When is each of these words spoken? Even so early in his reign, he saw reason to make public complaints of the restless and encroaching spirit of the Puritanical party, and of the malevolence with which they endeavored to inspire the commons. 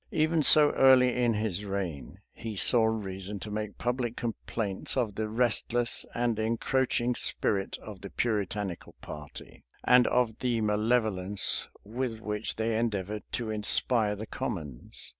Even 0.09 0.41
so 0.41 0.71
early 0.71 1.15
in 1.15 1.35
his 1.35 1.63
reign, 1.63 2.21
he 2.33 2.55
saw 2.55 2.85
reason 2.85 3.39
to 3.39 3.51
make 3.51 3.77
public 3.77 4.15
complaints 4.17 4.97
of 4.97 5.13
the 5.13 5.29
restless 5.29 6.07
and 6.15 6.39
encroaching 6.39 7.13
spirit 7.13 7.77
of 7.77 8.01
the 8.01 8.09
Puritanical 8.09 8.95
party, 9.01 9.63
and 9.83 10.07
of 10.07 10.39
the 10.39 10.59
malevolence 10.59 11.67
with 11.83 12.19
which 12.19 12.55
they 12.55 12.79
endeavored 12.79 13.21
to 13.33 13.51
inspire 13.51 14.15
the 14.15 14.25
commons. 14.25 15.07